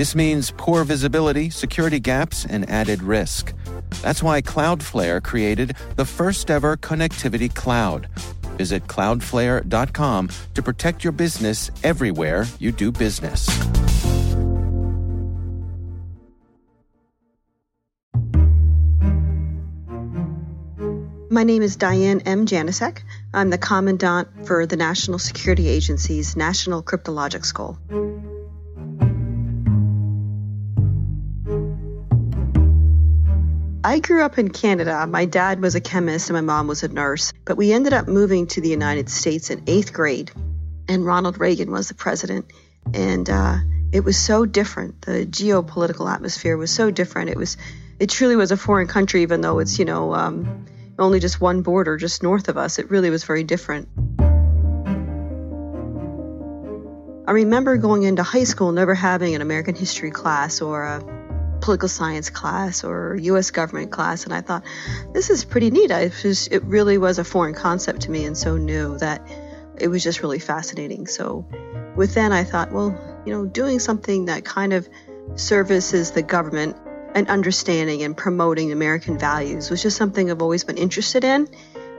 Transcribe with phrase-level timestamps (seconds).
[0.00, 3.52] This means poor visibility, security gaps, and added risk.
[4.00, 8.08] That's why Cloudflare created the first ever connectivity cloud.
[8.56, 13.46] Visit cloudflare.com to protect your business everywhere you do business.
[21.28, 22.46] My name is Diane M.
[22.46, 23.02] Janosek.
[23.34, 27.78] I'm the Commandant for the National Security Agency's National Cryptologic School.
[33.82, 35.06] I grew up in Canada.
[35.06, 38.06] My dad was a chemist and my mom was a nurse, but we ended up
[38.06, 40.30] moving to the United States in eighth grade,
[40.86, 42.52] and Ronald Reagan was the president.
[42.92, 43.56] And uh,
[43.90, 45.00] it was so different.
[45.00, 47.30] The geopolitical atmosphere was so different.
[47.30, 47.56] It was,
[47.98, 50.66] it truly was a foreign country, even though it's, you know, um,
[50.98, 52.78] only just one border just north of us.
[52.78, 53.88] It really was very different.
[57.26, 61.19] I remember going into high school never having an American history class or a
[61.60, 63.50] political science class or U.S.
[63.50, 64.64] government class, and I thought
[65.12, 65.90] this is pretty neat.
[65.90, 69.26] I just, it really was a foreign concept to me and so new that
[69.78, 71.06] it was just really fascinating.
[71.06, 71.46] So,
[71.96, 74.88] with then I thought, well, you know, doing something that kind of
[75.36, 76.76] services the government
[77.14, 81.48] and understanding and promoting American values was just something I've always been interested in.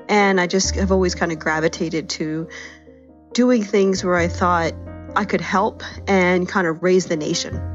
[0.07, 2.49] And I just have always kind of gravitated to
[3.33, 4.73] doing things where I thought
[5.15, 7.70] I could help and kind of raise the nation.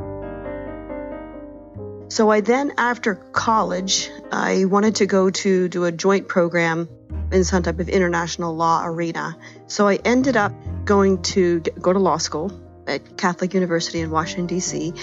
[2.17, 6.89] So I then, after college, I wanted to go to do a joint program
[7.31, 9.37] in some type of international law arena.
[9.67, 10.55] So I ended up
[10.87, 14.95] going to go to law school at Catholic University in Washington, D.C.,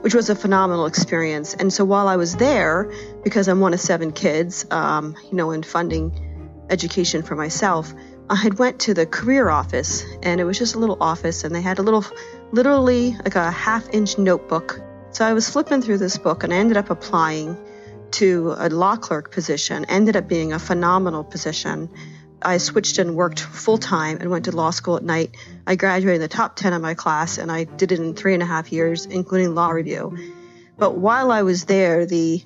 [0.00, 1.52] which was a phenomenal experience.
[1.52, 2.90] And so while I was there,
[3.22, 7.92] because I'm one of seven kids, um, you know, in funding education for myself,
[8.30, 11.54] I had went to the career office, and it was just a little office, and
[11.54, 12.06] they had a little,
[12.50, 14.80] literally like a half-inch notebook.
[15.12, 17.56] So I was flipping through this book, and I ended up applying
[18.12, 19.84] to a law clerk position.
[19.86, 21.90] Ended up being a phenomenal position
[22.44, 25.36] I switched and worked full time and went to law school at night.
[25.66, 28.34] I graduated in the top 10 of my class and I did it in three
[28.34, 30.16] and a half years, including law review.
[30.76, 32.42] But while I was there, the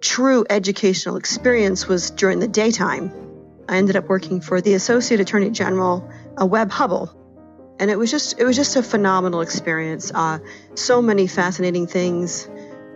[0.00, 3.12] true educational experience was during the daytime.
[3.68, 7.14] I ended up working for the Associate Attorney General, a Webb Hubbell.
[7.78, 10.12] And it was just it was just a phenomenal experience.
[10.14, 10.38] Uh,
[10.74, 12.48] so many fascinating things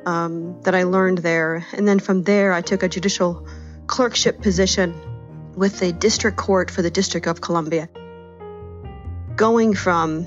[0.06, 1.66] um, that I learned there.
[1.72, 3.46] And then from there, I took a judicial
[3.86, 4.94] clerkship position
[5.56, 7.88] with the district court for the District of Columbia.
[9.34, 10.26] Going from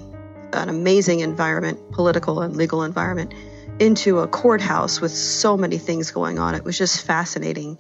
[0.54, 3.34] an amazing environment, political and legal environment,
[3.80, 7.80] into a courthouse with so many things going on, it was just fascinating.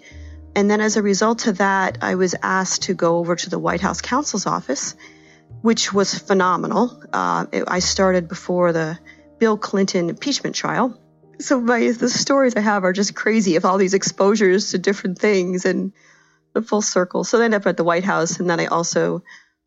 [0.55, 3.59] And then as a result of that, I was asked to go over to the
[3.59, 4.95] White House counsel's office,
[5.61, 7.03] which was phenomenal.
[7.11, 8.99] Uh, it, I started before the
[9.39, 10.99] Bill Clinton impeachment trial.
[11.39, 15.17] So my the stories I have are just crazy of all these exposures to different
[15.17, 15.93] things and
[16.53, 17.23] the full circle.
[17.23, 19.23] So I ended up at the White House, and then I also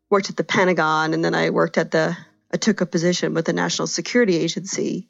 [0.09, 2.15] worked at the Pentagon, and then I worked at the,
[2.53, 5.09] I took a position with the National Security Agency.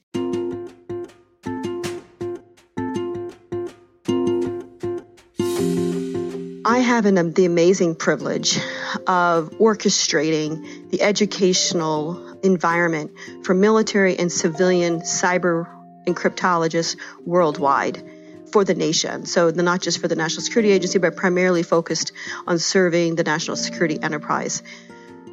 [6.68, 8.60] I have an, the amazing privilege
[9.08, 13.12] of orchestrating the educational environment
[13.44, 15.68] for military and civilian cyber
[16.06, 18.04] and cryptologists worldwide
[18.52, 19.26] for the nation.
[19.26, 22.12] So, not just for the National Security Agency, but primarily focused
[22.48, 24.64] on serving the national security enterprise.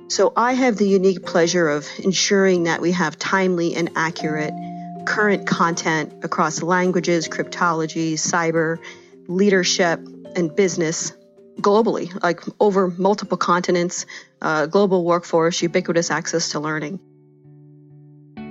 [0.08, 4.54] So, I have the unique pleasure of ensuring that we have timely and accurate
[5.04, 8.78] current content across languages, cryptology, cyber,
[9.28, 10.00] leadership,
[10.34, 11.12] and business
[11.60, 14.06] globally, like over multiple continents,
[14.40, 16.98] uh, global workforce, ubiquitous access to learning.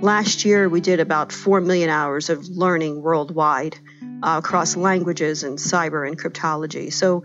[0.00, 3.76] Last year, we did about 4 million hours of learning worldwide
[4.22, 6.92] uh, across languages and cyber and cryptology.
[6.92, 7.22] So,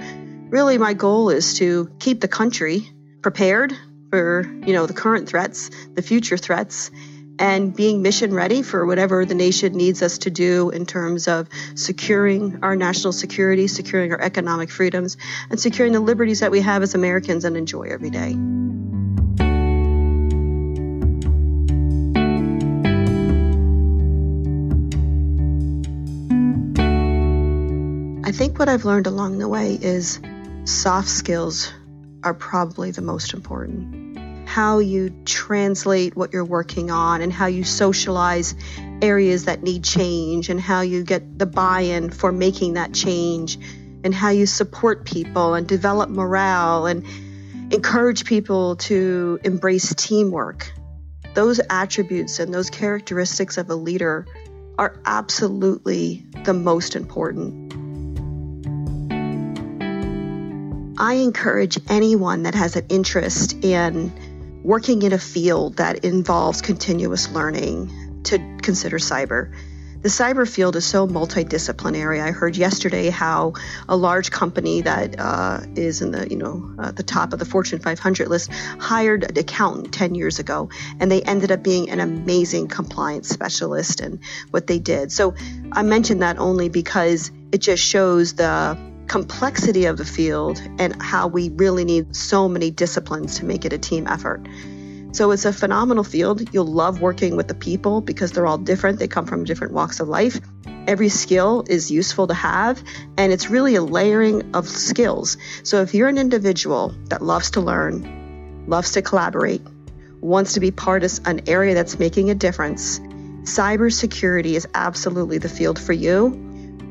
[0.49, 2.87] really, my goal is to keep the country
[3.21, 3.73] prepared
[4.09, 6.91] for you know the current threats, the future threats,
[7.39, 11.47] and being mission ready for whatever the nation needs us to do in terms of
[11.75, 15.17] securing our national security, securing our economic freedoms,
[15.49, 18.35] and securing the liberties that we have as Americans and enjoy every day.
[28.27, 30.19] I think what I've learned along the way is
[30.65, 31.71] soft skills
[32.23, 34.16] are probably the most important.
[34.57, 38.55] How you translate what you're working on and how you socialize
[39.03, 43.59] areas that need change and how you get the buy in for making that change
[44.03, 47.05] and how you support people and develop morale and
[47.71, 50.73] encourage people to embrace teamwork.
[51.35, 54.25] Those attributes and those characteristics of a leader
[54.79, 57.67] are absolutely the most important.
[60.99, 64.11] I encourage anyone that has an interest in
[64.63, 69.53] working in a field that involves continuous learning to consider cyber.
[70.01, 72.21] The cyber field is so multidisciplinary.
[72.21, 73.53] I heard yesterday how
[73.89, 77.45] a large company that uh, is in the you know uh, the top of the
[77.45, 80.69] Fortune 500 list hired an accountant 10 years ago,
[80.99, 84.19] and they ended up being an amazing compliance specialist and
[84.51, 85.11] what they did.
[85.11, 85.33] So
[85.71, 88.77] I mentioned that only because it just shows the
[89.07, 93.73] complexity of the field and how we really need so many disciplines to make it
[93.73, 94.45] a team effort.
[95.13, 96.53] So it's a phenomenal field.
[96.53, 98.99] You'll love working with the people because they're all different.
[98.99, 100.39] They come from different walks of life.
[100.85, 102.81] Every skill is useful to have,
[103.17, 105.37] and it's really a layering of skills.
[105.63, 109.61] So if you're an individual that loves to learn, loves to collaborate,
[110.21, 115.49] wants to be part of an area that's making a difference, cybersecurity is absolutely the
[115.49, 116.46] field for you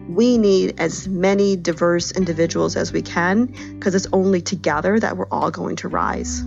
[0.08, 5.28] we need as many diverse individuals as we can because it's only together that we're
[5.28, 6.42] all going to rise.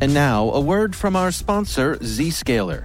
[0.00, 2.84] And now, a word from our sponsor, Zscaler